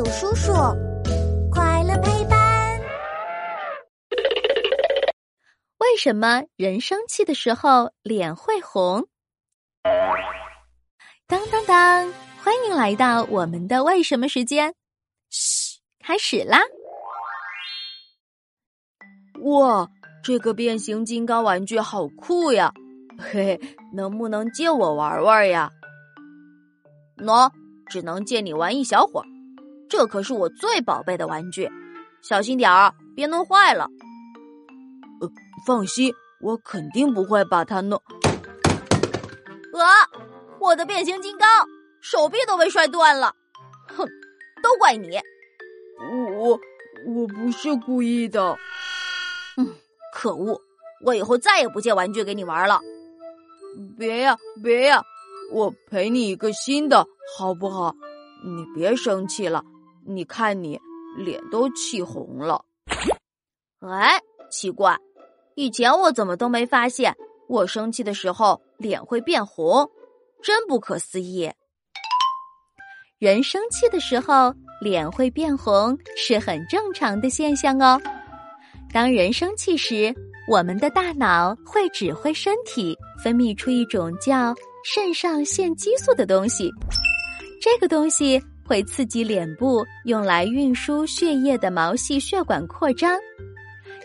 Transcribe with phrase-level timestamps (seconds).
[0.00, 0.50] 有叔叔，
[1.52, 2.80] 快乐陪伴。
[5.76, 9.06] 为什么人生气的时候脸会红？
[11.26, 12.10] 当当当！
[12.42, 14.74] 欢迎来到我们的为什么时间。
[15.28, 16.60] 嘘，开始啦！
[19.42, 19.86] 哇，
[20.24, 22.72] 这个变形金刚玩具好酷呀！
[23.18, 23.60] 嘿嘿，
[23.92, 25.70] 能不能借我玩玩呀？
[27.18, 27.52] 喏，
[27.90, 29.29] 只能借你玩一小会儿。
[29.90, 31.68] 这可是我最宝贝的玩具，
[32.22, 33.88] 小心点儿，别弄坏了。
[35.20, 35.28] 呃，
[35.66, 38.00] 放心，我肯定不会把它弄。
[39.74, 40.06] 啊！
[40.60, 41.66] 我的变形金刚
[42.00, 43.34] 手臂都被摔断了，
[43.88, 44.06] 哼，
[44.62, 45.18] 都怪你！
[46.42, 46.50] 我
[47.06, 48.56] 我不是故意的。
[49.56, 49.74] 嗯，
[50.14, 50.60] 可恶！
[51.04, 52.80] 我以后再也不借玩具给你玩了。
[53.98, 55.02] 别呀，别呀，
[55.50, 57.96] 我赔你一个新的，好不好？
[58.44, 59.64] 你别生气了，
[60.06, 60.78] 你看你
[61.16, 62.64] 脸都气红了。
[63.80, 64.20] 哎，
[64.50, 64.98] 奇怪，
[65.54, 67.16] 以前我怎么都没发现，
[67.48, 69.90] 我生气的时候脸会变红，
[70.42, 71.50] 真不可思议。
[73.18, 78.00] 人生气的时候脸会变红是很正常的现象哦。
[78.92, 80.14] 当人生气时，
[80.48, 86.70] 我们的大脑会指挥身体分泌出一种叫肾上腺激素的东西，
[87.60, 93.18] 这个东西会刺激脸部用来运输血液的毛细血管扩张，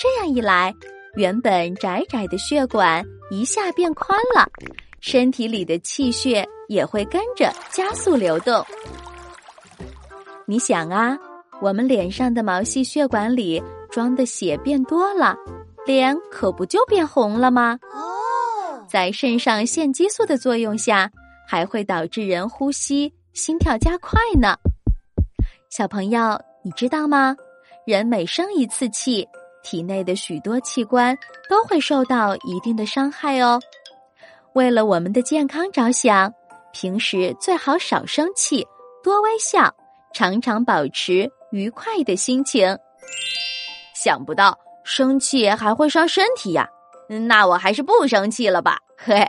[0.00, 0.74] 这样一来，
[1.14, 4.48] 原本窄窄的血管一下变宽了，
[4.98, 8.64] 身体里的气血也会跟着加速流动。
[10.46, 11.18] 你想啊，
[11.60, 15.36] 我们脸上的毛细血管里装的血变多了。
[15.84, 17.78] 脸可不就变红了吗？
[17.92, 21.10] 哦，在肾上腺激素的作用下，
[21.46, 24.56] 还会导致人呼吸、心跳加快呢。
[25.68, 27.36] 小朋友，你知道吗？
[27.86, 29.28] 人每生一次气，
[29.62, 31.14] 体内的许多器官
[31.46, 33.60] 都会受到一定的伤害哦。
[34.54, 36.32] 为了我们的健康着想，
[36.72, 38.66] 平时最好少生气，
[39.04, 39.70] 多微笑，
[40.14, 42.76] 常常保持愉快的心情。
[43.94, 44.58] 想不到。
[44.82, 46.68] 生气还会伤身体呀，
[47.28, 48.78] 那我还是不生气了吧。
[48.96, 49.28] 嘿，